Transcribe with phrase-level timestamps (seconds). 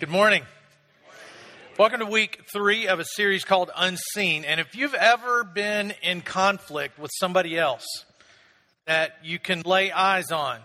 [0.00, 0.44] Good morning.
[1.78, 4.46] Welcome to week three of a series called Unseen.
[4.46, 7.84] And if you've ever been in conflict with somebody else
[8.86, 10.60] that you can lay eyes on,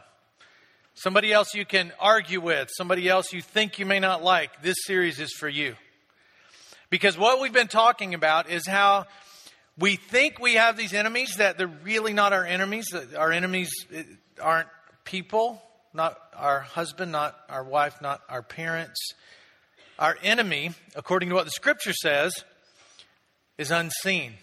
[0.93, 4.77] somebody else you can argue with, somebody else you think you may not like, this
[4.85, 5.75] series is for you.
[6.89, 9.05] Because what we've been talking about is how
[9.77, 12.85] we think we have these enemies that they're really not our enemies.
[13.17, 14.03] Our enemies uh,
[14.41, 14.69] aren't
[15.03, 15.61] people,
[15.95, 18.99] not our husband, not our wife, not our parents.
[19.97, 22.43] Our enemy, according to what the scripture says,
[23.57, 24.33] is unseen.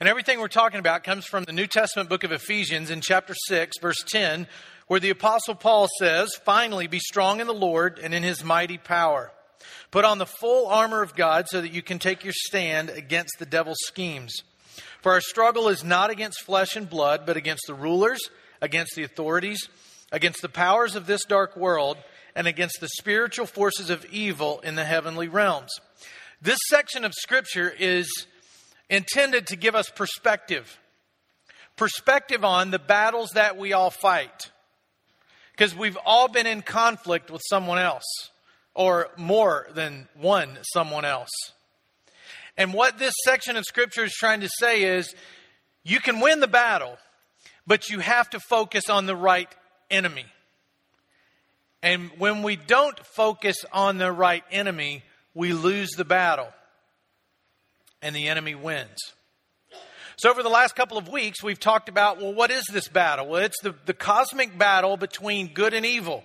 [0.00, 3.34] And everything we're talking about comes from the New Testament book of Ephesians in chapter
[3.48, 4.46] 6, verse 10,
[4.86, 8.78] where the Apostle Paul says, Finally, be strong in the Lord and in his mighty
[8.78, 9.30] power.
[9.90, 13.38] Put on the full armor of God so that you can take your stand against
[13.38, 14.32] the devil's schemes.
[15.02, 18.20] For our struggle is not against flesh and blood, but against the rulers,
[18.62, 19.68] against the authorities,
[20.12, 21.96] against the powers of this dark world
[22.34, 25.70] and against the spiritual forces of evil in the heavenly realms.
[26.40, 28.08] This section of Scripture is
[28.88, 30.78] intended to give us perspective
[31.80, 34.50] perspective on the battles that we all fight.
[35.52, 38.04] Because we've all been in conflict with someone else,
[38.74, 41.30] or more than one someone else.
[42.58, 45.14] And what this section of Scripture is trying to say is
[45.82, 46.98] you can win the battle,
[47.66, 49.48] but you have to focus on the right
[49.90, 50.26] enemy.
[51.82, 55.02] And when we don't focus on the right enemy,
[55.34, 56.48] we lose the battle
[58.02, 58.98] and the enemy wins.
[60.16, 63.26] So, over the last couple of weeks, we've talked about well, what is this battle?
[63.28, 66.22] Well, it's the, the cosmic battle between good and evil.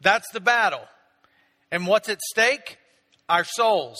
[0.00, 0.82] That's the battle.
[1.70, 2.78] And what's at stake?
[3.28, 3.98] Our souls.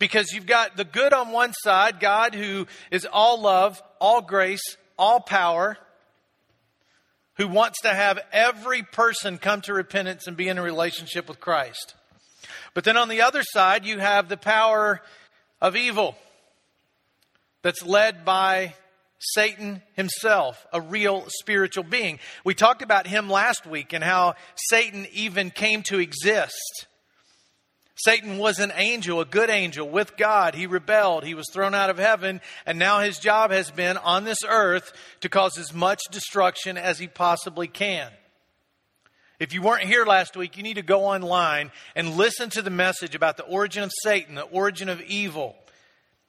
[0.00, 4.76] Because you've got the good on one side, God who is all love, all grace,
[4.98, 5.78] all power,
[7.38, 11.40] who wants to have every person come to repentance and be in a relationship with
[11.40, 11.94] Christ.
[12.74, 15.00] But then on the other side, you have the power
[15.60, 16.16] of evil
[17.62, 18.74] that's led by
[19.20, 22.18] Satan himself, a real spiritual being.
[22.44, 26.86] We talked about him last week and how Satan even came to exist
[27.98, 30.54] Satan was an angel, a good angel with God.
[30.54, 31.24] He rebelled.
[31.24, 32.40] He was thrown out of heaven.
[32.64, 36.98] And now his job has been on this earth to cause as much destruction as
[36.98, 38.10] he possibly can.
[39.40, 42.70] If you weren't here last week, you need to go online and listen to the
[42.70, 45.56] message about the origin of Satan, the origin of evil,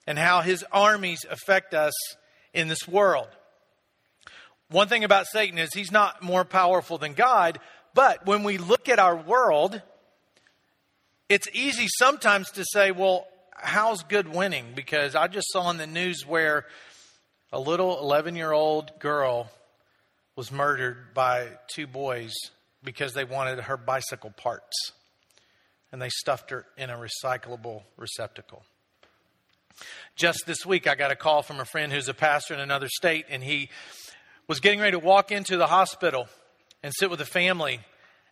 [0.08, 1.94] and how his armies affect us
[2.54, 3.28] in this world.
[4.70, 7.60] One thing about Satan is he's not more powerful than God,
[7.94, 9.82] but when we look at our world,
[11.30, 14.66] it's easy sometimes to say, well, how's good winning?
[14.76, 16.66] Because I just saw in the news where
[17.54, 19.50] a little 11 year old girl
[20.36, 22.34] was murdered by two boys
[22.84, 24.92] because they wanted her bicycle parts.
[25.92, 28.64] And they stuffed her in a recyclable receptacle.
[30.16, 32.88] Just this week, I got a call from a friend who's a pastor in another
[32.90, 33.70] state, and he
[34.48, 36.28] was getting ready to walk into the hospital
[36.84, 37.80] and sit with a family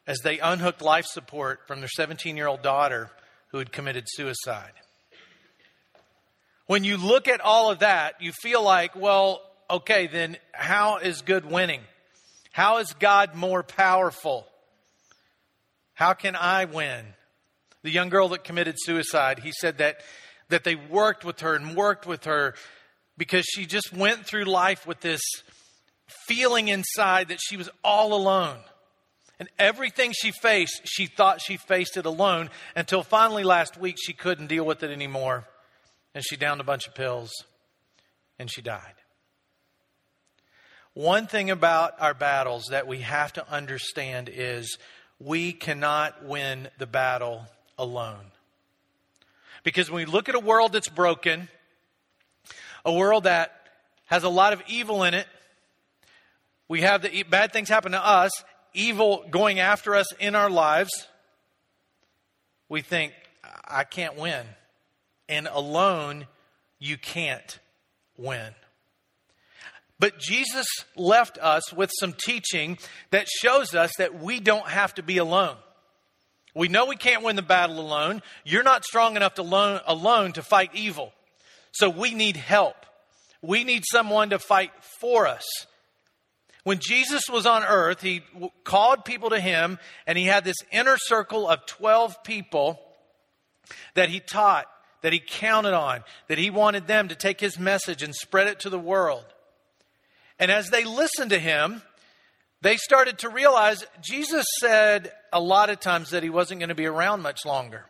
[0.07, 3.11] as they unhooked life support from their 17 year old daughter
[3.51, 4.71] who had committed suicide.
[6.65, 11.21] When you look at all of that, you feel like, well, okay, then how is
[11.21, 11.81] good winning?
[12.51, 14.47] How is God more powerful?
[15.93, 17.05] How can I win?
[17.83, 20.01] The young girl that committed suicide, he said that,
[20.49, 22.55] that they worked with her and worked with her
[23.17, 25.21] because she just went through life with this
[26.27, 28.57] feeling inside that she was all alone.
[29.39, 34.13] And everything she faced, she thought she faced it alone until finally last week she
[34.13, 35.47] couldn't deal with it anymore.
[36.15, 37.31] And she downed a bunch of pills
[38.39, 38.95] and she died.
[40.93, 44.79] One thing about our battles that we have to understand is
[45.19, 47.45] we cannot win the battle
[47.77, 48.31] alone.
[49.63, 51.49] Because when we look at a world that's broken,
[52.83, 53.53] a world that
[54.05, 55.27] has a lot of evil in it,
[56.67, 58.31] we have the bad things happen to us,
[58.73, 61.07] evil going after us in our lives,
[62.69, 63.13] we think,
[63.65, 64.45] I can't win.
[65.29, 66.27] And alone,
[66.79, 67.59] you can't
[68.17, 68.53] win.
[69.99, 72.77] But Jesus left us with some teaching
[73.11, 75.55] that shows us that we don't have to be alone.
[76.53, 78.21] We know we can't win the battle alone.
[78.43, 81.13] You're not strong enough to alone, alone to fight evil.
[81.71, 82.75] So we need help.
[83.41, 85.45] We need someone to fight for us.
[86.67, 88.23] When Jesus was on earth, he
[88.65, 92.77] called people to him and he had this inner circle of 12 people
[93.93, 94.65] that he taught,
[95.01, 98.59] that he counted on, that he wanted them to take his message and spread it
[98.59, 99.23] to the world.
[100.39, 101.83] And as they listened to him,
[102.61, 106.75] they started to realize Jesus said a lot of times that he wasn't going to
[106.75, 107.85] be around much longer.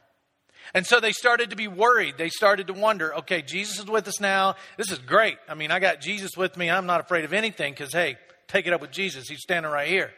[0.76, 2.20] And so they started to be worried.
[2.20, 4.56] They started to wonder, okay, Jesus is with us now.
[4.78, 5.40] This is great.
[5.50, 6.70] I mean, I got Jesus with me.
[6.70, 9.28] I'm not afraid of anything because, hey, take it up with Jesus.
[9.28, 10.12] He's standing right here.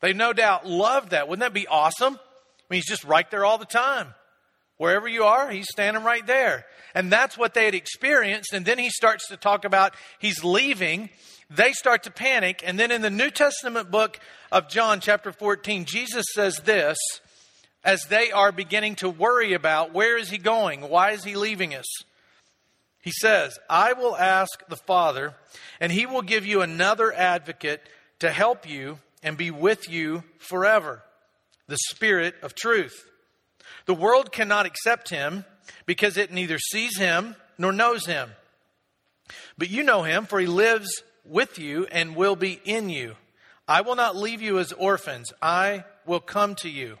[0.00, 1.28] They no doubt loved that.
[1.28, 2.14] Wouldn't that be awesome?
[2.14, 4.14] I mean, he's just right there all the time.
[4.76, 6.66] Wherever you are, he's standing right there.
[6.94, 8.52] And that's what they had experienced.
[8.52, 11.10] And then he starts to talk about he's leaving.
[11.48, 12.62] They start to panic.
[12.64, 14.18] And then in the New Testament book
[14.50, 16.98] of John, chapter 14, Jesus says this
[17.84, 20.80] as they are beginning to worry about where is he going?
[20.80, 21.86] Why is he leaving us?
[23.04, 25.34] He says, I will ask the Father,
[25.78, 27.82] and he will give you another advocate
[28.20, 31.02] to help you and be with you forever
[31.66, 33.04] the Spirit of truth.
[33.84, 35.44] The world cannot accept him
[35.84, 38.30] because it neither sees him nor knows him.
[39.58, 40.88] But you know him, for he lives
[41.26, 43.16] with you and will be in you.
[43.68, 46.98] I will not leave you as orphans, I will come to you.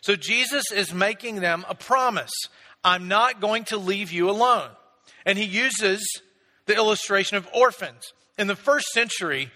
[0.00, 2.32] So Jesus is making them a promise
[2.82, 4.70] I'm not going to leave you alone.
[5.28, 6.02] And he uses
[6.64, 8.14] the illustration of orphans.
[8.38, 9.50] In the first century,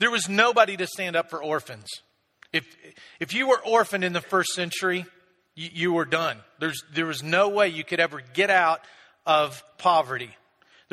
[0.00, 1.86] there was nobody to stand up for orphans.
[2.52, 2.66] If,
[3.20, 5.06] if you were orphaned in the first century,
[5.54, 6.38] you, you were done.
[6.58, 8.80] There's, there was no way you could ever get out
[9.24, 10.30] of poverty.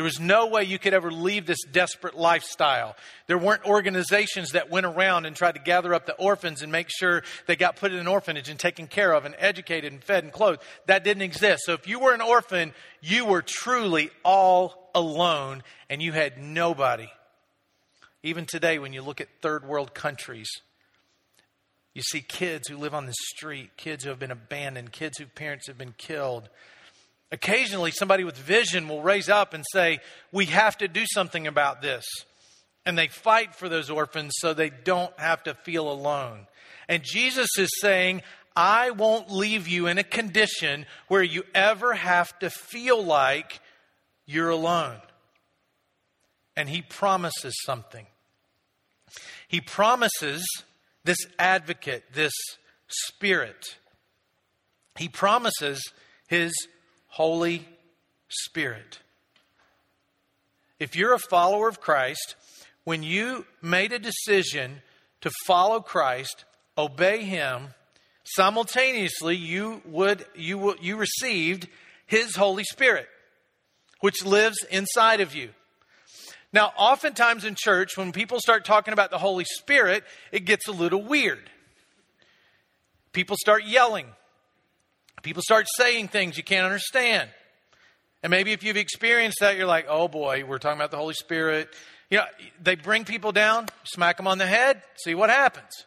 [0.01, 2.95] There was no way you could ever leave this desperate lifestyle.
[3.27, 6.87] There weren't organizations that went around and tried to gather up the orphans and make
[6.89, 10.23] sure they got put in an orphanage and taken care of and educated and fed
[10.23, 10.63] and clothed.
[10.87, 11.65] That didn't exist.
[11.67, 17.11] So if you were an orphan, you were truly all alone and you had nobody.
[18.23, 20.49] Even today, when you look at third world countries,
[21.93, 25.29] you see kids who live on the street, kids who have been abandoned, kids whose
[25.35, 26.49] parents have been killed.
[27.31, 29.99] Occasionally, somebody with vision will raise up and say,
[30.31, 32.05] We have to do something about this.
[32.85, 36.47] And they fight for those orphans so they don't have to feel alone.
[36.89, 38.21] And Jesus is saying,
[38.55, 43.61] I won't leave you in a condition where you ever have to feel like
[44.25, 44.97] you're alone.
[46.57, 48.07] And he promises something.
[49.47, 50.45] He promises
[51.05, 52.33] this advocate, this
[52.87, 53.77] spirit.
[54.97, 55.81] He promises
[56.27, 56.51] his
[57.11, 57.67] Holy
[58.29, 58.99] Spirit.
[60.79, 62.35] If you're a follower of Christ,
[62.85, 64.81] when you made a decision
[65.19, 66.45] to follow Christ,
[66.77, 67.73] obey him,
[68.23, 71.67] simultaneously you would you you received
[72.05, 73.07] his Holy Spirit,
[73.99, 75.49] which lives inside of you.
[76.53, 80.71] Now, oftentimes in church, when people start talking about the Holy Spirit, it gets a
[80.71, 81.49] little weird.
[83.11, 84.07] People start yelling.
[85.21, 87.29] People start saying things you can't understand.
[88.23, 91.13] And maybe if you've experienced that, you're like, oh boy, we're talking about the Holy
[91.13, 91.69] Spirit.
[92.09, 92.25] You know,
[92.61, 95.85] they bring people down, smack them on the head, see what happens.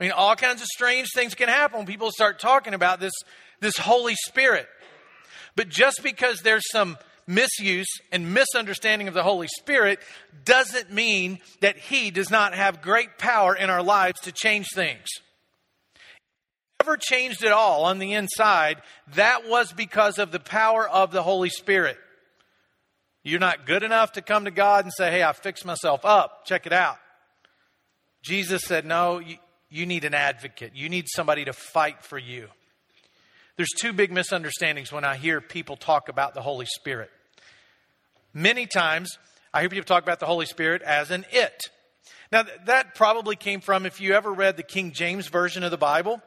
[0.00, 3.12] I mean, all kinds of strange things can happen when people start talking about this,
[3.60, 4.66] this Holy Spirit.
[5.56, 6.96] But just because there's some
[7.26, 9.98] misuse and misunderstanding of the Holy Spirit
[10.44, 15.06] doesn't mean that He does not have great power in our lives to change things.
[16.80, 18.80] Never changed at all on the inside,
[19.14, 21.98] that was because of the power of the Holy Spirit.
[23.22, 26.46] You're not good enough to come to God and say, Hey, I fixed myself up.
[26.46, 26.96] Check it out.
[28.22, 29.36] Jesus said, No, you,
[29.68, 30.72] you need an advocate.
[30.74, 32.48] You need somebody to fight for you.
[33.56, 37.10] There's two big misunderstandings when I hear people talk about the Holy Spirit.
[38.32, 39.18] Many times,
[39.52, 41.64] I hear people talk about the Holy Spirit as an it.
[42.32, 45.76] Now, that probably came from if you ever read the King James Version of the
[45.76, 46.22] Bible,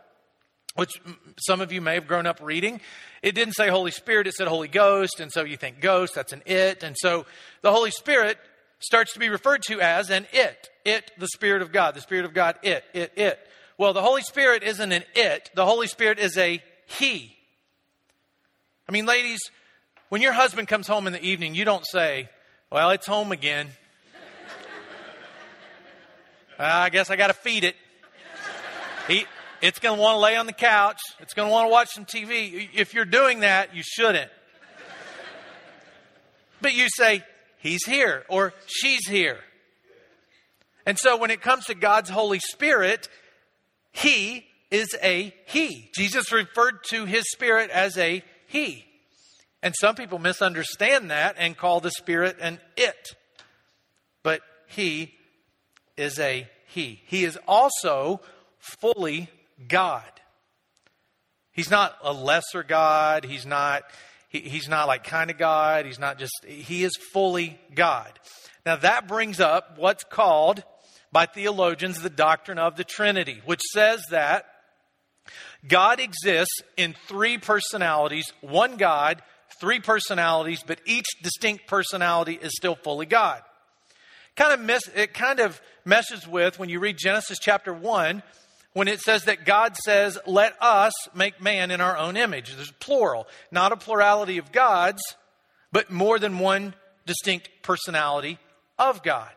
[0.75, 1.01] which
[1.37, 2.81] some of you may have grown up reading.
[3.21, 6.33] It didn't say Holy Spirit, it said Holy Ghost, and so you think ghost, that's
[6.33, 6.83] an it.
[6.83, 7.25] And so
[7.61, 8.37] the Holy Spirit
[8.79, 10.69] starts to be referred to as an it.
[10.83, 11.95] It, the Spirit of God.
[11.95, 13.39] The Spirit of God, it, it, it.
[13.77, 17.35] Well, the Holy Spirit isn't an it, the Holy Spirit is a He.
[18.87, 19.39] I mean, ladies,
[20.09, 22.29] when your husband comes home in the evening, you don't say,
[22.71, 23.69] Well, it's home again.
[26.59, 27.75] I guess I got to feed it.
[29.07, 29.25] He,
[29.63, 31.00] it's going to want to lay on the couch.
[31.22, 32.67] It's going to want to watch some TV.
[32.74, 34.29] If you're doing that, you shouldn't.
[36.60, 37.24] But you say,
[37.60, 39.39] He's here or she's here.
[40.86, 43.08] And so when it comes to God's Holy Spirit,
[43.93, 45.89] He is a He.
[45.96, 48.84] Jesus referred to His Spirit as a He.
[49.62, 53.15] And some people misunderstand that and call the Spirit an it.
[54.24, 55.13] But He
[55.96, 57.01] is a He.
[57.05, 58.20] He is also
[58.60, 59.29] fully
[59.67, 60.03] God.
[61.51, 63.25] He's not a lesser God.
[63.25, 63.84] He's not,
[64.27, 65.86] he, he's not like kind of God.
[65.86, 68.12] He's not just, he is fully God.
[68.65, 70.63] Now that brings up what's called
[71.12, 74.46] by theologians the doctrine of the Trinity, which says that
[75.67, 79.22] God exists in three personalities, one God,
[79.62, 83.41] three personalities, but each distinct personality is still fully God.
[84.36, 88.24] Kind of miss, it kind of meshes with when you read Genesis chapter 1
[88.73, 92.55] when it says that God says, Let us make man in our own image.
[92.55, 95.01] There's plural, not a plurality of gods,
[95.71, 96.73] but more than one
[97.05, 98.37] distinct personality
[98.77, 99.31] of God.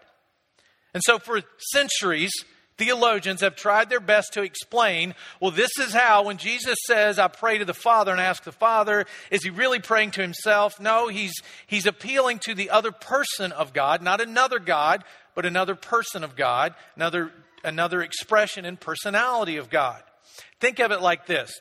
[0.94, 2.32] And so for centuries,
[2.78, 7.28] theologians have tried their best to explain well, this is how, when Jesus says, I
[7.28, 10.80] pray to the Father and ask the Father, is he really praying to himself?
[10.80, 11.34] No, he's,
[11.66, 16.36] he's appealing to the other person of God, not another God, but another person of
[16.36, 17.30] God, another
[17.66, 20.02] another expression and personality of God.
[20.60, 21.60] Think of it like this.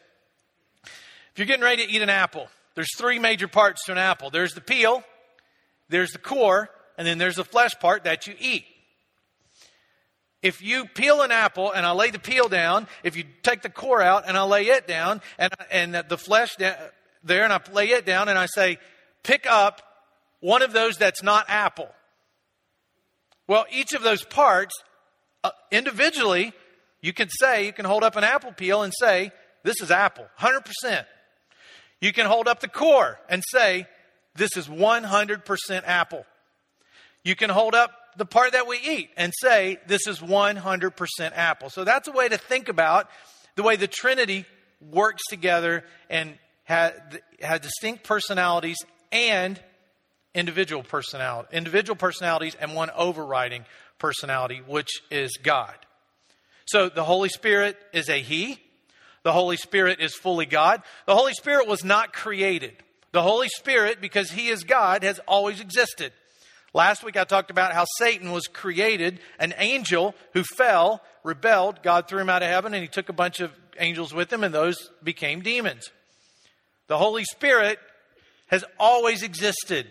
[0.84, 4.30] If you're getting ready to eat an apple, there's three major parts to an apple.
[4.30, 5.04] There's the peel,
[5.90, 8.66] there's the core, and then there's the flesh part that you eat.
[10.42, 13.70] If you peel an apple and I lay the peel down, if you take the
[13.70, 17.90] core out and I lay it down, and, and the flesh there and I lay
[17.90, 18.78] it down and I say,
[19.24, 19.82] pick up
[20.42, 21.90] one of those that's not apple.
[23.48, 24.76] Well, each of those parts
[25.46, 26.54] uh, individually,
[27.02, 29.32] you can say, you can hold up an apple peel and say,
[29.64, 31.06] this is apple, 100%.
[32.02, 33.86] You can hold up the core and say,
[34.36, 36.26] this is 100% apple.
[37.24, 41.70] You can hold up the part that we eat and say, this is 100% apple.
[41.70, 43.08] So that's a way to think about
[43.56, 44.46] the way the Trinity
[44.82, 46.94] works together and has,
[47.40, 48.78] has distinct personalities
[49.12, 49.62] and
[50.34, 53.64] individual personality, individual personalities and one overriding
[54.00, 55.76] personality, which is God.
[56.66, 58.60] So the Holy Spirit is a He.
[59.24, 60.84] The Holy Spirit is fully God.
[61.06, 62.74] The Holy Spirit was not created.
[63.12, 66.12] The Holy Spirit, because He is God, has always existed.
[66.74, 71.82] Last week I talked about how Satan was created, an angel who fell, rebelled.
[71.82, 74.44] God threw him out of heaven and he took a bunch of angels with him,
[74.44, 75.90] and those became demons.
[76.88, 77.80] The Holy Spirit
[78.48, 79.88] has always existed.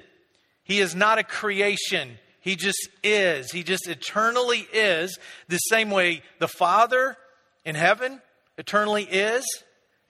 [0.62, 2.18] He is not a creation.
[2.44, 3.52] He just is.
[3.52, 7.16] He just eternally is the same way the Father
[7.64, 8.20] in heaven
[8.58, 9.46] eternally is,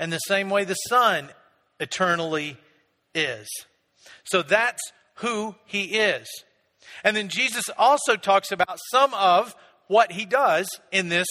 [0.00, 1.28] and the same way the Son
[1.78, 2.56] eternally
[3.14, 3.48] is.
[4.24, 4.82] So that's
[5.18, 6.26] who He is.
[7.04, 9.54] And then Jesus also talks about some of
[9.86, 11.28] what He does in this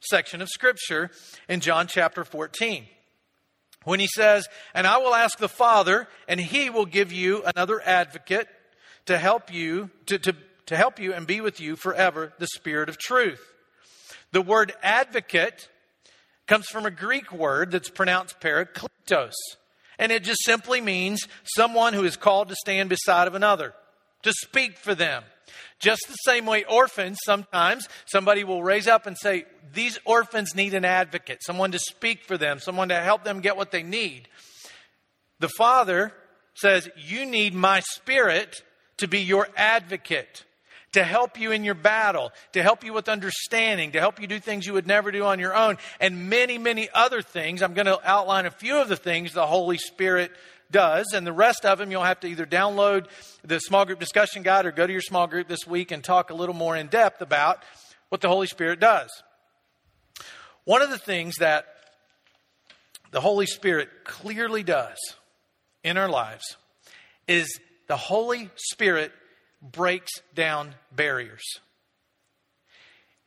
[0.00, 1.10] section of Scripture
[1.48, 2.84] in John chapter 14
[3.84, 7.80] when he says, And I will ask the Father, and he will give you another
[7.80, 8.48] advocate
[9.06, 10.36] to help you, to, to,
[10.66, 13.40] to help you and be with you forever, the Spirit of truth.
[14.32, 15.68] The word advocate
[16.46, 19.32] comes from a Greek word that's pronounced parakletos.
[19.98, 23.72] And it just simply means someone who is called to stand beside of another,
[24.22, 25.22] to speak for them.
[25.78, 30.74] Just the same way orphans, sometimes somebody will raise up and say, These orphans need
[30.74, 34.28] an advocate, someone to speak for them, someone to help them get what they need.
[35.38, 36.12] The Father
[36.54, 38.62] says, You need my spirit
[38.98, 40.44] to be your advocate,
[40.92, 44.38] to help you in your battle, to help you with understanding, to help you do
[44.40, 47.62] things you would never do on your own, and many, many other things.
[47.62, 50.32] I'm going to outline a few of the things the Holy Spirit
[50.70, 53.06] does, and the rest of them you'll have to either download
[53.44, 56.30] the small group discussion guide or go to your small group this week and talk
[56.30, 57.62] a little more in depth about
[58.08, 59.10] what the Holy Spirit does.
[60.64, 61.66] One of the things that
[63.12, 64.96] the Holy Spirit clearly does
[65.84, 66.56] in our lives
[67.28, 69.12] is the Holy Spirit
[69.62, 71.44] breaks down barriers.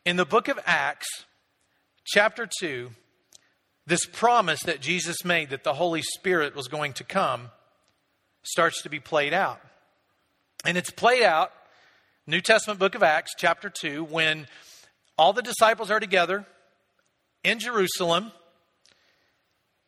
[0.05, 1.25] In the book of Acts,
[2.05, 2.91] chapter 2,
[3.85, 7.49] this promise that Jesus made that the Holy Spirit was going to come
[8.43, 9.59] starts to be played out.
[10.65, 11.51] And it's played out,
[12.27, 14.47] New Testament book of Acts, chapter 2, when
[15.17, 16.45] all the disciples are together
[17.43, 18.31] in Jerusalem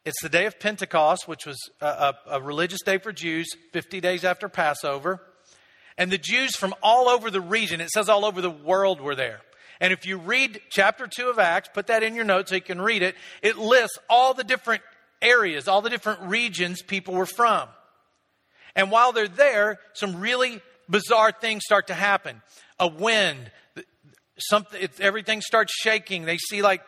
[0.04, 4.02] it's the day of Pentecost, which was a, a, a, religious day for Jews, 50
[4.02, 5.22] days after Passover.
[5.98, 9.16] And the Jews from all over the region, it says all over the world, were
[9.16, 9.42] there.
[9.80, 12.62] And if you read chapter 2 of Acts, put that in your notes so you
[12.62, 14.82] can read it, it lists all the different
[15.22, 17.68] areas, all the different regions people were from.
[18.76, 22.42] And while they're there, some really bizarre things start to happen.
[22.80, 23.52] A wind,
[24.38, 26.26] something, everything starts shaking.
[26.26, 26.82] They see like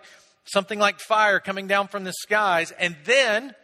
[0.45, 2.71] something like fire coming down from the skies.
[2.71, 3.55] And then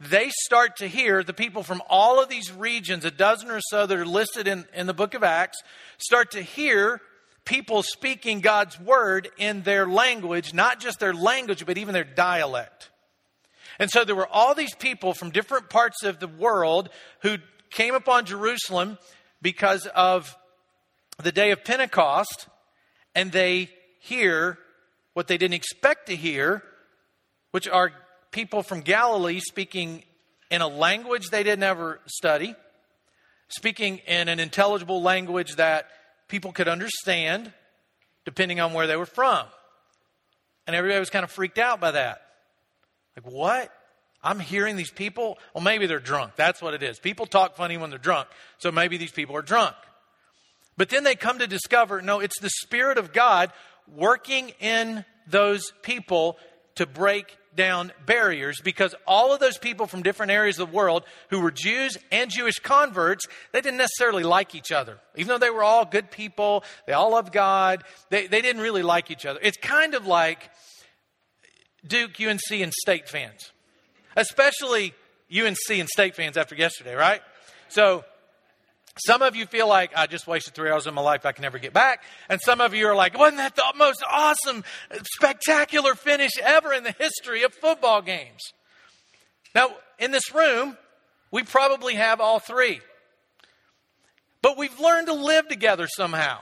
[0.00, 3.86] they start to hear the people from all of these regions, a dozen or so
[3.86, 5.58] that are listed in, in the book of Acts,
[5.98, 7.00] start to hear
[7.44, 12.90] people speaking God's word in their language, not just their language, but even their dialect.
[13.78, 17.38] And so there were all these people from different parts of the world who
[17.70, 18.98] came upon Jerusalem
[19.42, 20.36] because of
[21.22, 22.48] the day of Pentecost,
[23.14, 24.58] and they hear
[25.14, 26.62] what they didn't expect to hear,
[27.52, 27.92] which are
[28.30, 30.02] people from Galilee speaking
[30.50, 32.54] in a language they didn't ever study,
[33.48, 35.86] speaking in an intelligible language that
[36.28, 37.52] people could understand,
[38.24, 39.46] depending on where they were from.
[40.66, 42.22] And everybody was kind of freaked out by that.
[43.16, 43.72] Like, what?
[44.22, 45.38] I'm hearing these people.
[45.54, 46.32] Well, maybe they're drunk.
[46.36, 46.98] That's what it is.
[46.98, 48.28] People talk funny when they're drunk.
[48.58, 49.76] So maybe these people are drunk.
[50.76, 53.52] But then they come to discover no, it's the Spirit of God
[53.88, 56.36] working in those people
[56.76, 61.04] to break down barriers because all of those people from different areas of the world
[61.30, 64.98] who were Jews and Jewish converts, they didn't necessarily like each other.
[65.16, 68.82] Even though they were all good people, they all loved God, they, they didn't really
[68.82, 69.38] like each other.
[69.42, 70.50] It's kind of like
[71.86, 73.52] Duke, UNC, and state fans,
[74.16, 74.94] especially
[75.32, 77.20] UNC and state fans after yesterday, right?
[77.68, 78.04] So
[78.98, 81.42] some of you feel like I just wasted three hours of my life I can
[81.42, 82.02] never get back.
[82.28, 84.64] And some of you are like, wasn't that the most awesome,
[85.14, 88.40] spectacular finish ever in the history of football games?
[89.54, 90.76] Now, in this room,
[91.30, 92.80] we probably have all three.
[94.42, 96.40] But we've learned to live together somehow.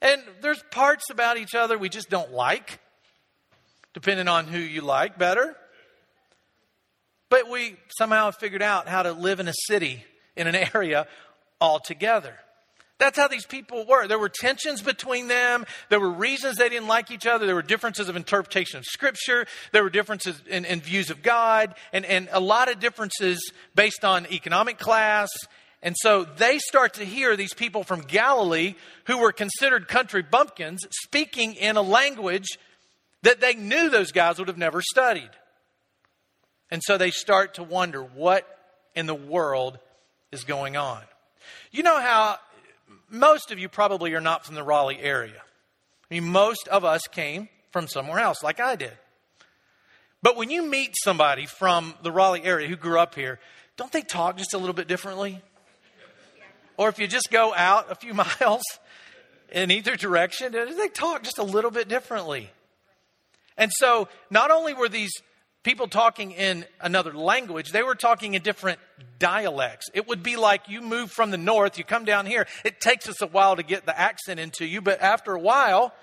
[0.00, 2.80] And there's parts about each other we just don't like
[3.94, 5.56] depending on who you like better.
[7.28, 10.04] But we somehow figured out how to live in a city,
[10.36, 11.06] in an area
[11.60, 12.34] all together.
[12.98, 14.06] That's how these people were.
[14.06, 15.66] There were tensions between them.
[15.88, 17.46] There were reasons they didn't like each other.
[17.46, 19.46] There were differences of interpretation of Scripture.
[19.72, 24.04] There were differences in, in views of God, and, and a lot of differences based
[24.04, 25.30] on economic class.
[25.82, 28.76] And so they start to hear these people from Galilee
[29.08, 32.46] who were considered country bumpkins speaking in a language
[33.22, 35.30] that they knew those guys would have never studied.
[36.70, 38.46] And so they start to wonder what
[38.94, 39.80] in the world
[40.32, 41.02] is going on.
[41.70, 42.38] You know how
[43.10, 45.42] most of you probably are not from the Raleigh area.
[46.10, 48.92] I mean, most of us came from somewhere else, like I did.
[50.22, 53.40] But when you meet somebody from the Raleigh area who grew up here,
[53.76, 55.40] don't they talk just a little bit differently?
[56.76, 58.62] Or if you just go out a few miles
[59.50, 62.50] in either direction, they talk just a little bit differently.
[63.58, 65.12] And so, not only were these
[65.62, 68.78] people talking in another language, they were talking in different
[69.18, 69.88] dialects.
[69.94, 72.46] It would be like you move from the north, you come down here.
[72.64, 75.94] It takes us a while to get the accent into you, but after a while,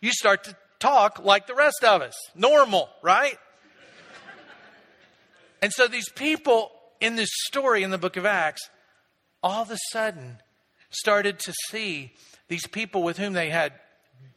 [0.00, 2.14] you start to talk like the rest of us.
[2.34, 3.38] Normal, right?
[5.62, 8.68] and so, these people in this story in the book of Acts,
[9.42, 10.38] all of a sudden
[10.90, 12.12] started to see
[12.48, 13.72] these people with whom they had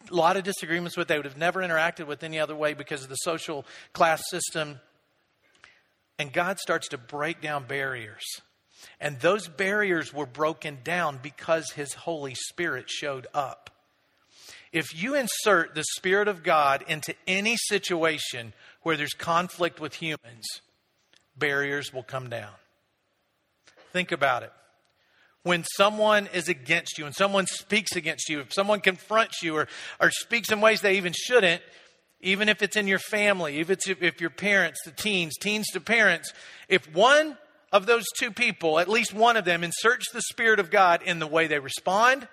[0.10, 1.08] a lot of disagreements with.
[1.08, 4.80] They would have never interacted with any other way because of the social class system.
[6.20, 8.24] And God starts to break down barriers.
[9.00, 13.70] And those barriers were broken down because His Holy Spirit showed up.
[14.72, 20.46] If you insert the Spirit of God into any situation where there's conflict with humans,
[21.38, 22.52] barriers will come down.
[23.92, 24.52] Think about it
[25.44, 29.68] when someone is against you, when someone speaks against you, if someone confronts you or,
[30.02, 31.62] or speaks in ways they even shouldn't,
[32.22, 35.82] even if it's in your family, if it's if your parents, the teens, teens to
[35.82, 36.34] parents,
[36.70, 37.38] if one
[37.74, 41.20] of those two people, at least one of them, inserts the Spirit of God in
[41.20, 42.28] the way they respond,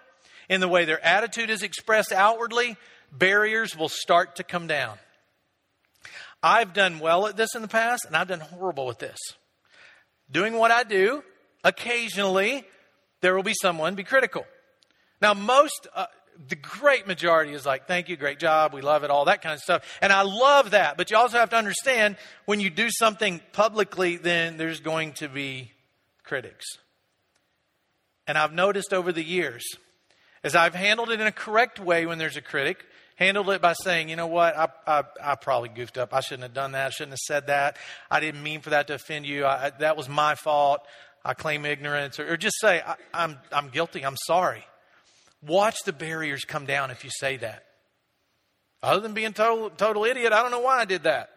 [0.49, 2.77] in the way their attitude is expressed outwardly,
[3.11, 4.99] barriers will start to come down.
[6.42, 9.18] I've done well at this in the past, and I've done horrible with this.
[10.31, 11.25] Doing what I do,
[11.64, 12.64] occasionally,
[13.21, 14.47] there will be someone be critical.
[15.21, 16.07] Now, most, uh,
[16.49, 19.55] the great majority is like, thank you, great job, we love it, all that kind
[19.55, 19.99] of stuff.
[20.01, 20.97] And I love that.
[20.97, 25.29] But you also have to understand when you do something publicly, then there's going to
[25.29, 25.73] be
[26.25, 26.65] critics.
[28.27, 29.65] And I've noticed over the years,
[30.43, 32.85] as I've handled it in a correct way when there's a critic,
[33.17, 36.15] handled it by saying, you know what, I, I, I, probably goofed up.
[36.15, 36.87] I shouldn't have done that.
[36.87, 37.77] I shouldn't have said that.
[38.11, 39.45] I didn't mean for that to offend you.
[39.45, 40.81] I, that was my fault.
[41.25, 44.65] I claim ignorance, or, or just say, I, I'm, I'm guilty, I'm sorry.
[45.43, 47.65] Watch the barriers come down if you say that.
[48.83, 51.31] Other than being total, total idiot, I don't know why I did that.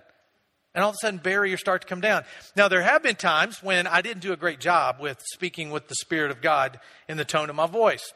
[0.76, 2.24] And all of a sudden, barriers start to come down.
[2.56, 5.88] Now, there have been times when I didn't do a great job with speaking with
[5.88, 8.14] the Spirit of God in the tone of my voice.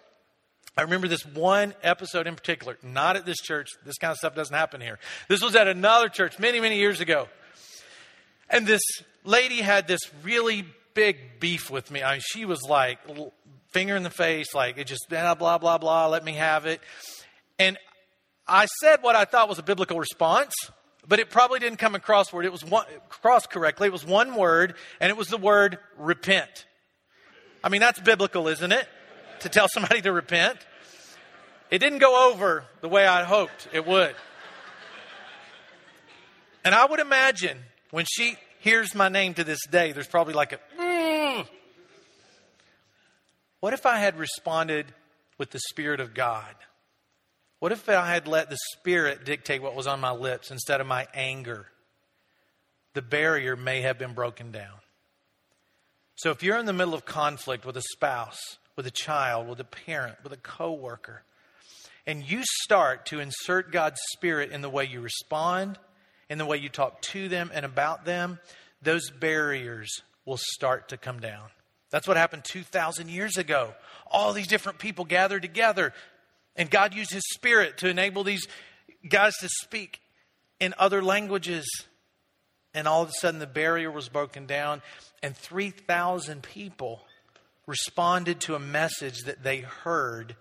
[0.75, 3.69] I remember this one episode in particular, not at this church.
[3.85, 4.97] This kind of stuff doesn't happen here.
[5.27, 7.27] This was at another church many, many years ago.
[8.49, 8.81] And this
[9.23, 10.65] lady had this really
[10.97, 12.01] big beef with me.
[12.01, 12.97] I mean, she was like,
[13.69, 16.81] finger in the face, like, it just, blah, blah, blah, blah, let me have it.
[17.59, 17.77] And
[18.47, 20.55] I said what I thought was a biblical response,
[21.07, 22.45] but it probably didn't come across word.
[22.45, 23.85] It was one, across correctly.
[23.85, 26.65] It was one word, and it was the word repent.
[27.63, 28.87] I mean, that's biblical, isn't it?
[29.41, 30.57] To tell somebody to repent.
[31.69, 34.15] It didn't go over the way I hoped it would.
[36.65, 37.59] And I would imagine
[37.91, 38.35] when she
[38.67, 41.47] hears my name to this day, there's probably like a, mm.
[43.61, 44.87] what if I had responded
[45.37, 46.53] with the Spirit of God?
[47.59, 50.87] What if I had let the Spirit dictate what was on my lips instead of
[50.87, 51.67] my anger?
[52.93, 54.75] The barrier may have been broken down.
[56.15, 59.61] So if you're in the middle of conflict with a spouse, with a child, with
[59.61, 61.23] a parent, with a coworker,
[62.05, 65.79] and you start to insert God's Spirit in the way you respond,
[66.29, 68.39] in the way you talk to them and about them,
[68.81, 71.49] those barriers will start to come down.
[71.89, 73.73] That's what happened 2,000 years ago.
[74.11, 75.93] All these different people gathered together,
[76.55, 78.47] and God used His Spirit to enable these
[79.07, 80.01] guys to speak
[80.59, 81.65] in other languages.
[82.73, 84.81] And all of a sudden, the barrier was broken down,
[85.23, 87.01] and 3,000 people
[87.65, 90.35] responded to a message that they heard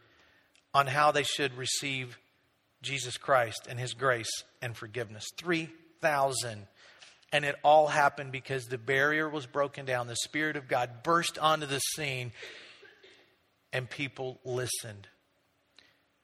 [0.74, 2.18] on how they should receive
[2.86, 4.30] Jesus Christ and His grace
[4.62, 5.26] and forgiveness.
[5.36, 6.66] 3,000.
[7.32, 10.06] And it all happened because the barrier was broken down.
[10.06, 12.32] The Spirit of God burst onto the scene,
[13.72, 15.08] and people listened.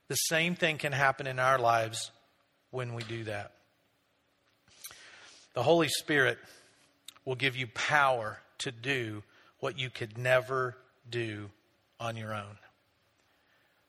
[0.08, 2.10] The same thing can happen in our lives
[2.70, 3.52] when we do that.
[5.54, 6.38] The Holy Spirit
[7.24, 9.22] will give you power to do
[9.58, 10.76] what you could never
[11.08, 11.50] do
[12.00, 12.58] on your own.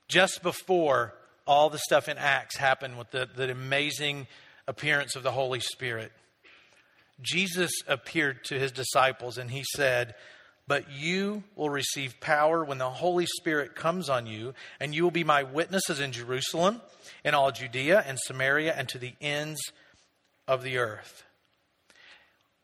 [0.07, 1.13] Just before
[1.45, 4.27] all the stuff in Acts happened with the, the amazing
[4.67, 6.12] appearance of the Holy Spirit,
[7.21, 10.15] Jesus appeared to his disciples and he said,
[10.67, 15.12] But you will receive power when the Holy Spirit comes on you, and you will
[15.12, 16.82] be my witnesses in Jerusalem,
[17.23, 19.62] in all Judea and Samaria, and to the ends
[20.47, 21.23] of the earth.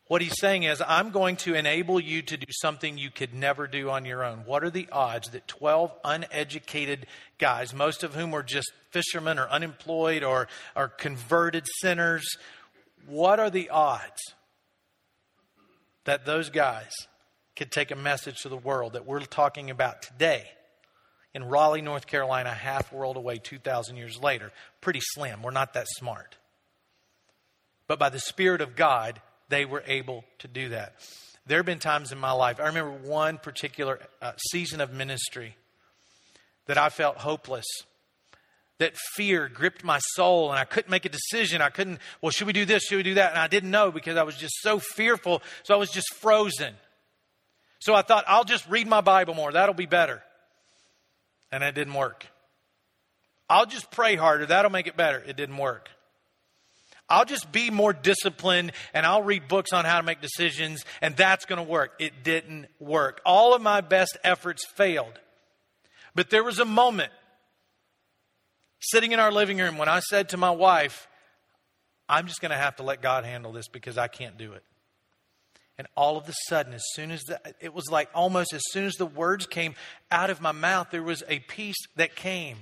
[0.09, 3.67] What he's saying is, I'm going to enable you to do something you could never
[3.67, 4.39] do on your own.
[4.39, 7.05] What are the odds that 12 uneducated
[7.37, 12.25] guys, most of whom were just fishermen or unemployed or are converted sinners,
[13.05, 14.33] what are the odds
[16.05, 16.91] that those guys
[17.55, 20.49] could take a message to the world that we're talking about today
[21.35, 24.51] in Raleigh, North Carolina, half world away 2,000 years later?
[24.81, 25.43] Pretty slim.
[25.43, 26.37] We're not that smart.
[27.85, 30.95] But by the Spirit of God, they were able to do that.
[31.45, 35.55] There have been times in my life, I remember one particular uh, season of ministry
[36.67, 37.65] that I felt hopeless,
[38.77, 41.61] that fear gripped my soul, and I couldn't make a decision.
[41.61, 42.83] I couldn't, well, should we do this?
[42.83, 43.31] Should we do that?
[43.31, 46.75] And I didn't know because I was just so fearful, so I was just frozen.
[47.79, 49.51] So I thought, I'll just read my Bible more.
[49.51, 50.21] That'll be better.
[51.51, 52.27] And it didn't work.
[53.49, 54.45] I'll just pray harder.
[54.45, 55.23] That'll make it better.
[55.25, 55.89] It didn't work.
[57.09, 61.15] I'll just be more disciplined and I'll read books on how to make decisions and
[61.15, 61.93] that's going to work.
[61.99, 63.21] It didn't work.
[63.25, 65.19] All of my best efforts failed.
[66.15, 67.11] But there was a moment
[68.79, 71.07] sitting in our living room when I said to my wife,
[72.07, 74.63] I'm just going to have to let God handle this because I can't do it.
[75.77, 78.85] And all of a sudden, as soon as the, it was like almost as soon
[78.85, 79.75] as the words came
[80.11, 82.57] out of my mouth, there was a peace that came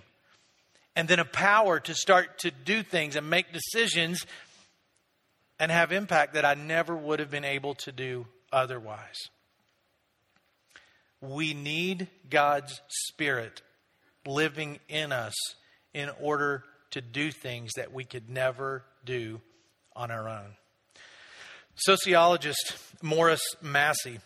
[0.97, 4.25] and then a power to start to do things and make decisions
[5.60, 9.29] and have impact that I never would have been able to do otherwise.
[11.21, 13.62] We need God's Spirit
[14.25, 15.36] living in us
[15.93, 19.39] in order to do things that we could never do
[19.95, 20.55] on our own.
[21.75, 24.19] Sociologist Morris Massey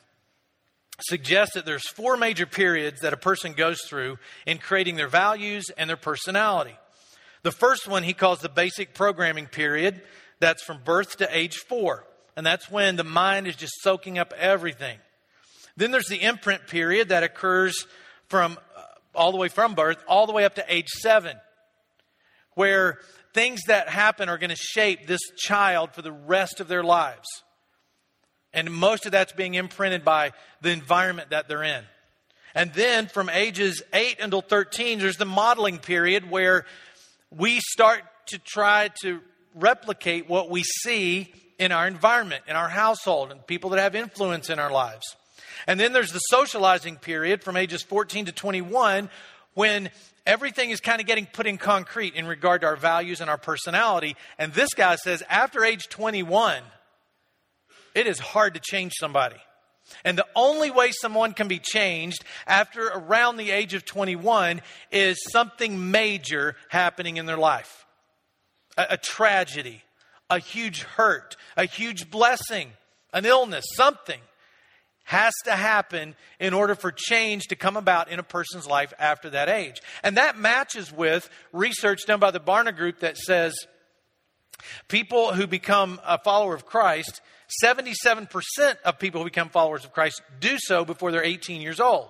[1.03, 5.65] suggests that there's four major periods that a person goes through in creating their values
[5.77, 6.75] and their personality.
[7.43, 10.01] The first one he calls the basic programming period.
[10.39, 12.05] That's from birth to age four.
[12.35, 14.97] And that's when the mind is just soaking up everything.
[15.77, 17.85] Then there's the imprint period that occurs
[18.27, 18.81] from uh,
[19.13, 21.35] all the way from birth all the way up to age seven,
[22.53, 22.99] where
[23.33, 27.27] things that happen are going to shape this child for the rest of their lives.
[28.53, 31.83] And most of that's being imprinted by the environment that they're in.
[32.53, 36.65] And then from ages 8 until 13, there's the modeling period where
[37.29, 39.21] we start to try to
[39.55, 44.49] replicate what we see in our environment, in our household, and people that have influence
[44.49, 45.15] in our lives.
[45.67, 49.09] And then there's the socializing period from ages 14 to 21
[49.53, 49.89] when
[50.25, 53.37] everything is kind of getting put in concrete in regard to our values and our
[53.37, 54.15] personality.
[54.37, 56.61] And this guy says after age 21,
[57.95, 59.37] it is hard to change somebody.
[60.05, 65.17] And the only way someone can be changed after around the age of 21 is
[65.31, 67.85] something major happening in their life
[68.77, 69.83] a, a, tragedy,
[70.29, 72.71] a huge hurt, a huge blessing,
[73.13, 74.19] an illness, something
[75.03, 79.29] has to happen in order for change to come about in a person's life after
[79.31, 79.81] that age.
[80.03, 83.53] And that matches with research done by the Barna Group that says
[84.87, 87.21] people who become a follower of Christ,
[87.63, 88.27] 77%
[88.85, 92.09] of people who become followers of Christ do so before they're 18 years old.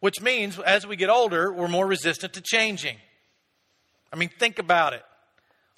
[0.00, 2.96] Which means as we get older, we're more resistant to changing.
[4.12, 5.04] I mean, think about it.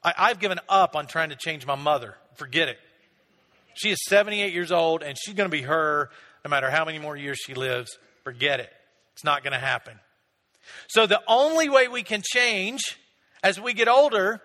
[0.03, 2.15] I, have given up on trying to change my mother.
[2.35, 2.79] Forget it.
[3.75, 6.11] She is 78 years old and she's going to be her
[6.45, 7.99] no matter how many more years she lives.
[8.23, 8.71] Forget it.
[9.15, 9.99] It's not going to happen.
[10.89, 12.81] So the only way we can change
[13.43, 14.41] as we get older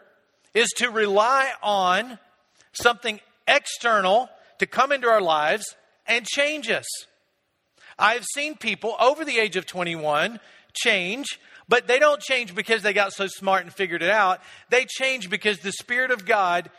[0.54, 2.20] is to rely on
[2.74, 5.76] something external to come into our lives
[6.08, 6.86] and change us.
[7.98, 10.40] I've seen people over the age of 21
[10.74, 14.40] change, but they don't change because they got so smart and figured it out.
[14.70, 16.70] They change because the Spirit of God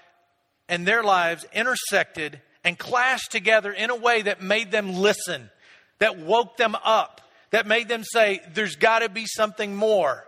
[0.68, 5.50] and their lives intersected and clashed together in a way that made them listen,
[5.98, 10.24] that woke them up, that made them say, There's got to be something more.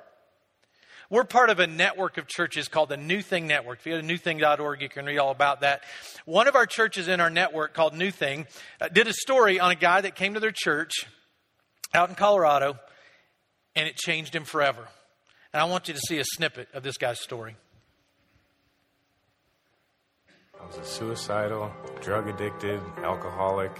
[1.12, 3.80] We're part of a network of churches called the New Thing Network.
[3.80, 5.82] If you go to newthing.org, you can read all about that.
[6.24, 8.46] One of our churches in our network called New Thing
[8.80, 11.04] uh, did a story on a guy that came to their church
[11.92, 12.78] out in Colorado,
[13.76, 14.88] and it changed him forever.
[15.52, 17.56] And I want you to see a snippet of this guy's story.
[20.58, 21.70] I was a suicidal,
[22.00, 23.78] drug addicted, alcoholic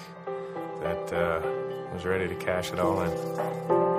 [0.82, 1.40] that uh,
[1.94, 3.91] was ready to cash it all in.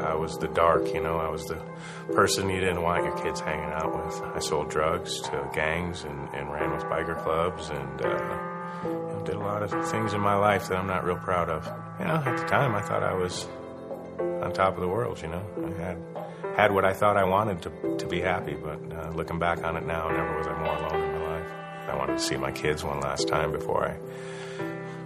[0.00, 1.62] I was the dark, you know, I was the
[2.14, 4.22] person you didn't want your kids hanging out with.
[4.22, 8.08] I sold drugs to gangs and, and ran with biker clubs and uh,
[8.84, 11.48] you know, did a lot of things in my life that I'm not real proud
[11.48, 11.66] of.
[11.98, 13.46] You know, at the time I thought I was
[14.18, 15.44] on top of the world, you know.
[15.64, 15.98] I had
[16.56, 19.76] had what I thought I wanted to, to be happy, but uh, looking back on
[19.76, 21.52] it now, never was I more alone in my life.
[21.88, 23.96] I wanted to see my kids one last time before I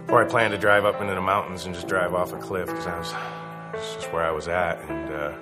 [0.05, 2.67] before I planned to drive up into the mountains and just drive off a cliff
[2.67, 3.11] because I was
[3.73, 4.79] just where I was at.
[4.89, 5.33] And uh,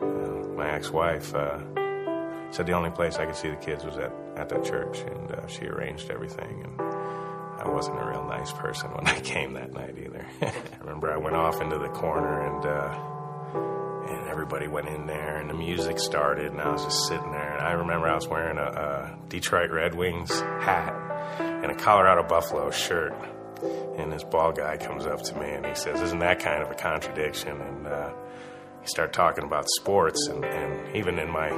[0.00, 1.58] uh, my ex-wife uh,
[2.50, 5.32] said the only place I could see the kids was at, at that church, and
[5.32, 6.64] uh, she arranged everything.
[6.64, 6.80] And
[7.60, 10.26] I wasn't a real nice person when I came that night either.
[10.42, 13.08] I remember I went off into the corner and uh,
[14.12, 17.52] and everybody went in there and the music started and I was just sitting there
[17.52, 20.92] and I remember I was wearing a, a Detroit Red Wings hat
[21.38, 23.14] and a Colorado Buffalo shirt
[23.98, 26.70] and this ball guy comes up to me and he says, Isn't that kind of
[26.70, 27.60] a contradiction?
[27.60, 28.12] And uh,
[28.80, 30.28] he started talking about sports.
[30.28, 31.50] And, and, even in my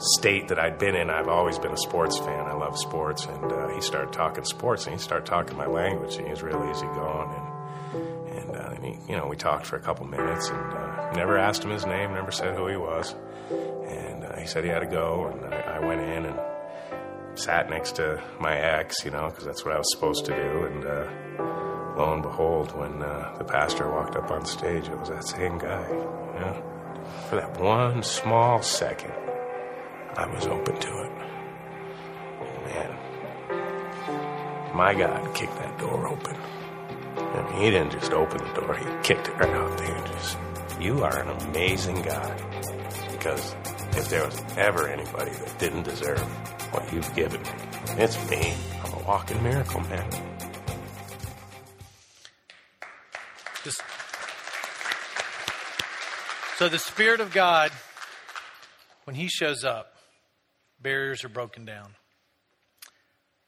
[0.00, 2.46] state that I'd been in, I've always been a sports fan.
[2.46, 3.26] I love sports.
[3.26, 6.16] And uh, he started talking sports and he started talking my language.
[6.16, 7.30] And he was real easy going.
[7.30, 11.12] And, and, uh, and he, you know, we talked for a couple minutes and uh,
[11.12, 13.14] never asked him his name, never said who he was.
[13.50, 15.26] And uh, he said he had to go.
[15.26, 16.40] And I, I went in and
[17.38, 20.64] sat next to my ex, you know, because that's what I was supposed to do.
[20.66, 21.06] And uh,
[21.96, 25.58] lo and behold, when uh, the pastor walked up on stage, it was that same
[25.58, 25.88] guy.
[25.88, 26.62] You know?
[27.28, 29.12] For that one small second,
[30.16, 31.12] I was open to it.
[32.40, 32.90] Oh man,
[34.74, 36.36] my God kicked that door open.
[37.16, 40.36] I mean, he didn't just open the door, he kicked it right out the hinges.
[40.80, 42.36] You are an amazing guy
[43.12, 43.54] because
[43.98, 46.20] if there was ever anybody that didn't deserve
[46.72, 47.48] what you've given me.
[47.96, 48.54] It's me.
[48.84, 50.08] I'm a walking miracle, man.
[53.64, 53.82] Just,
[56.58, 57.72] so the Spirit of God,
[59.02, 59.94] when He shows up,
[60.80, 61.90] barriers are broken down.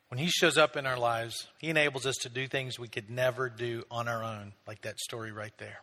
[0.08, 3.08] When He shows up in our lives, He enables us to do things we could
[3.08, 5.78] never do on our own, like that story right there.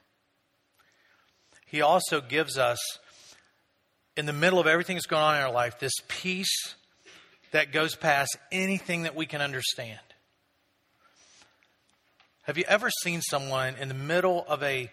[1.65, 2.79] He also gives us,
[4.17, 6.75] in the middle of everything that's going on in our life, this peace
[7.51, 9.99] that goes past anything that we can understand.
[12.41, 14.89] Have you ever seen someone in the middle of a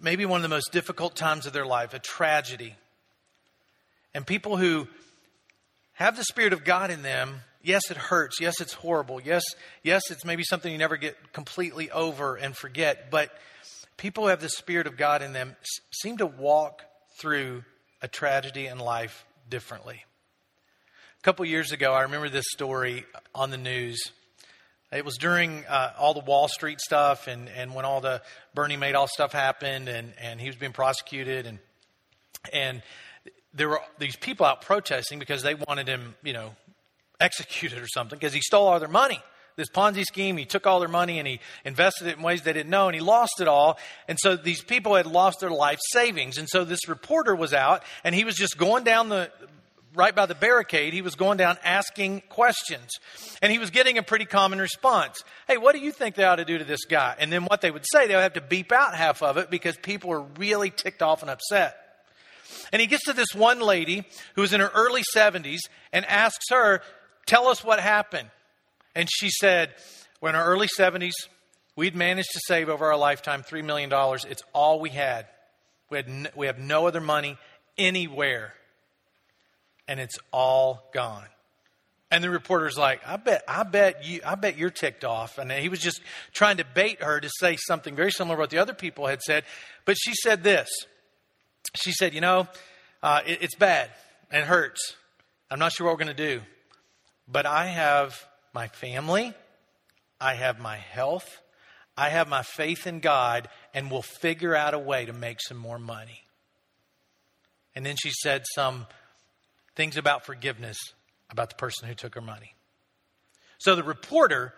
[0.00, 2.76] maybe one of the most difficult times of their life, a tragedy?
[4.14, 4.86] And people who
[5.94, 8.40] have the Spirit of God in them, yes, it hurts.
[8.40, 9.20] Yes, it's horrible.
[9.20, 9.42] Yes,
[9.82, 13.10] yes, it's maybe something you never get completely over and forget.
[13.10, 13.30] But
[13.96, 15.56] people who have the Spirit of God in them
[15.90, 16.82] seem to walk
[17.18, 17.64] through
[18.02, 20.04] a tragedy in life differently.
[21.18, 24.00] A couple years ago, I remember this story on the news.
[24.92, 28.22] It was during uh, all the Wall Street stuff and, and when all the
[28.54, 31.58] Bernie Madoff stuff happened and, and he was being prosecuted and
[32.52, 32.82] and
[33.52, 36.54] there were these people out protesting because they wanted him, you know,
[37.20, 39.20] executed or something because he stole all their money.
[39.58, 42.52] This Ponzi scheme, he took all their money and he invested it in ways they
[42.52, 43.76] didn't know and he lost it all.
[44.06, 46.38] And so these people had lost their life savings.
[46.38, 49.32] And so this reporter was out and he was just going down the
[49.96, 52.88] right by the barricade, he was going down asking questions.
[53.42, 55.24] And he was getting a pretty common response.
[55.48, 57.16] Hey, what do you think they ought to do to this guy?
[57.18, 59.50] And then what they would say, they would have to beep out half of it
[59.50, 61.76] because people are really ticked off and upset.
[62.72, 64.04] And he gets to this one lady
[64.36, 66.80] who is in her early 70s and asks her,
[67.26, 68.30] Tell us what happened.
[68.98, 69.70] And she said,
[70.20, 71.12] We're in our early 70s.
[71.76, 73.90] We'd managed to save over our lifetime $3 million.
[74.28, 75.26] It's all we had.
[75.88, 77.38] We, had we have no other money
[77.78, 78.54] anywhere.
[79.86, 81.26] And it's all gone.
[82.10, 85.38] And the reporter's like, I bet, I bet you, I bet you're ticked off.
[85.38, 86.00] And he was just
[86.32, 89.22] trying to bait her to say something very similar to what the other people had
[89.22, 89.44] said.
[89.84, 90.68] But she said this.
[91.76, 92.48] She said, you know,
[93.00, 93.90] uh, it, it's bad
[94.32, 94.96] and hurts.
[95.52, 96.42] I'm not sure what we're going to do.
[97.28, 99.34] But I have my family.
[100.20, 101.40] I have my health.
[101.96, 105.56] I have my faith in God and we'll figure out a way to make some
[105.56, 106.22] more money.
[107.74, 108.86] And then she said some
[109.76, 110.76] things about forgiveness
[111.30, 112.54] about the person who took her money.
[113.58, 114.54] So the reporter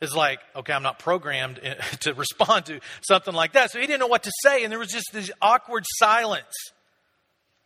[0.00, 1.60] is like, okay, I'm not programmed
[2.00, 3.70] to respond to something like that.
[3.70, 6.54] So he didn't know what to say, and there was just this awkward silence.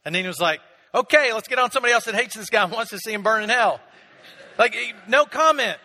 [0.05, 0.61] And then he was like,
[0.95, 3.23] okay, let's get on somebody else that hates this guy and wants to see him
[3.23, 3.81] burn in hell.
[4.59, 4.77] Like,
[5.09, 5.79] no comment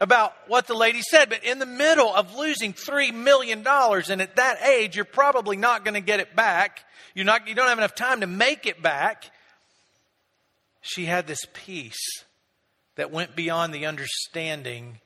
[0.00, 4.36] about what the lady said, but in the middle of losing $3 million, and at
[4.36, 6.84] that age, you're probably not going to get it back.
[7.14, 9.30] You're not, you don't have enough time to make it back.
[10.82, 12.24] She had this peace
[12.96, 15.00] that went beyond the understanding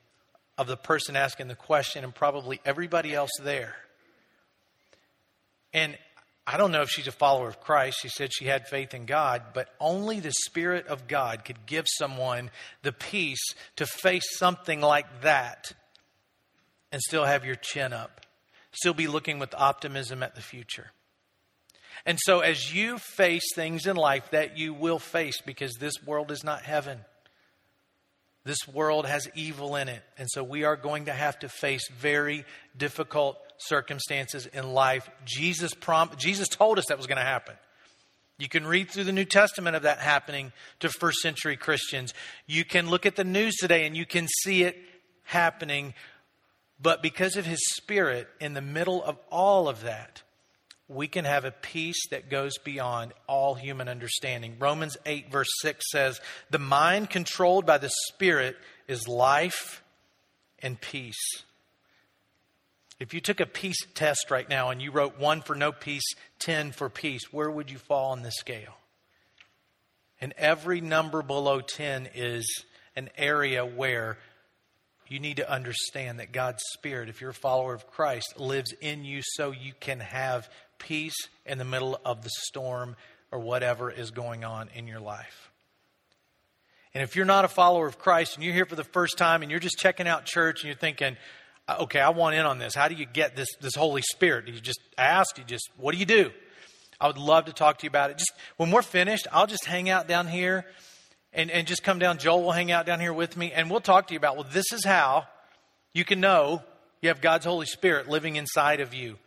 [0.57, 3.75] of the person asking the question and probably everybody else there.
[5.73, 5.97] And
[6.51, 7.99] I don't know if she's a follower of Christ.
[8.01, 11.85] She said she had faith in God, but only the Spirit of God could give
[11.87, 15.71] someone the peace to face something like that
[16.91, 18.25] and still have your chin up,
[18.73, 20.91] still be looking with optimism at the future.
[22.05, 26.31] And so, as you face things in life that you will face, because this world
[26.31, 26.99] is not heaven,
[28.43, 30.01] this world has evil in it.
[30.17, 32.45] And so, we are going to have to face very
[32.77, 35.09] difficult circumstances in life.
[35.25, 37.55] Jesus, prom- Jesus told us that was going to happen.
[38.41, 42.11] You can read through the New Testament of that happening to first century Christians.
[42.47, 44.77] You can look at the news today and you can see it
[45.23, 45.93] happening.
[46.81, 50.23] But because of his spirit in the middle of all of that,
[50.91, 54.55] we can have a peace that goes beyond all human understanding.
[54.59, 59.83] Romans 8, verse 6 says, The mind controlled by the Spirit is life
[60.59, 61.43] and peace.
[62.99, 66.03] If you took a peace test right now and you wrote one for no peace,
[66.39, 68.77] 10 for peace, where would you fall on the scale?
[70.19, 72.45] And every number below 10 is
[72.95, 74.19] an area where
[75.07, 79.03] you need to understand that God's Spirit, if you're a follower of Christ, lives in
[79.03, 80.49] you so you can have
[80.81, 81.15] peace
[81.45, 82.95] in the middle of the storm
[83.31, 85.51] or whatever is going on in your life.
[86.93, 89.41] And if you're not a follower of Christ and you're here for the first time
[89.41, 91.15] and you're just checking out church and you're thinking,
[91.67, 92.75] uh, okay, I want in on this.
[92.75, 94.45] How do you get this, this Holy Spirit?
[94.45, 95.35] Do you just ask?
[95.35, 96.31] Do you just, what do you do?
[96.99, 98.17] I would love to talk to you about it.
[98.17, 100.65] Just when we're finished, I'll just hang out down here
[101.31, 102.17] and, and just come down.
[102.17, 104.47] Joel will hang out down here with me and we'll talk to you about, well,
[104.51, 105.27] this is how
[105.93, 106.61] you can know
[107.01, 109.17] you have God's Holy Spirit living inside of you.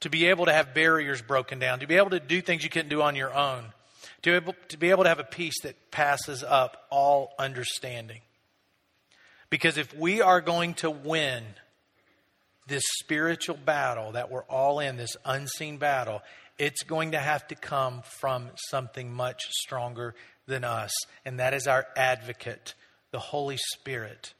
[0.00, 2.70] To be able to have barriers broken down, to be able to do things you
[2.70, 3.64] couldn't do on your own,
[4.22, 8.20] to, able, to be able to have a peace that passes up all understanding.
[9.50, 11.42] Because if we are going to win
[12.66, 16.22] this spiritual battle that we're all in, this unseen battle,
[16.56, 20.14] it's going to have to come from something much stronger
[20.46, 20.92] than us.
[21.24, 22.74] And that is our advocate,
[23.10, 24.34] the Holy Spirit,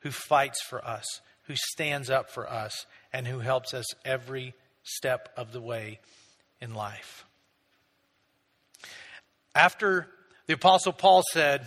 [0.00, 1.04] who fights for us,
[1.42, 5.98] who stands up for us, and who helps us every step of the way
[6.60, 7.24] in life.
[9.54, 10.06] After
[10.46, 11.66] the Apostle Paul said,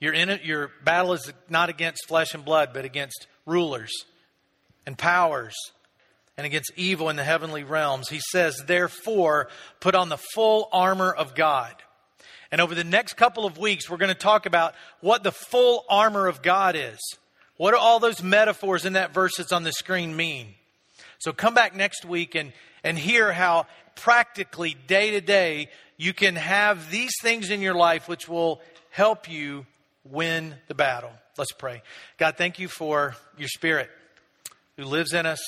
[0.00, 3.92] you're in your battle is not against flesh and blood, but against rulers
[4.86, 5.54] and powers
[6.36, 8.08] and against evil in the heavenly realms.
[8.08, 9.48] He says, therefore,
[9.80, 11.74] put on the full armor of God.
[12.52, 15.84] And over the next couple of weeks, we're going to talk about what the full
[15.88, 16.98] armor of God is.
[17.56, 20.54] What do all those metaphors in that verse that's on the screen mean?
[21.18, 22.52] So come back next week and,
[22.84, 28.08] and hear how practically, day to day, you can have these things in your life
[28.08, 29.66] which will help you
[30.04, 31.12] win the battle.
[31.36, 31.82] Let's pray.
[32.18, 33.90] God, thank you for your spirit
[34.76, 35.40] who lives in us,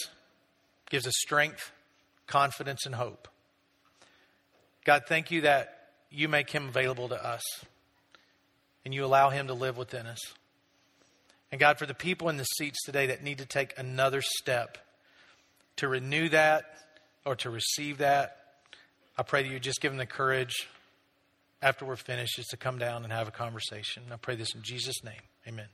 [0.91, 1.71] gives us strength,
[2.27, 3.29] confidence, and hope.
[4.85, 7.43] God, thank you that you make him available to us
[8.85, 10.19] and you allow him to live within us.
[11.53, 14.79] And God, for the people in the seats today that need to take another step
[15.79, 16.65] to renew that
[17.25, 18.37] or to receive that,
[19.17, 20.69] I pray that you just give them the courage
[21.61, 24.05] after we're finished just to come down and have a conversation.
[24.13, 25.23] I pray this in Jesus' name.
[25.47, 25.67] Amen.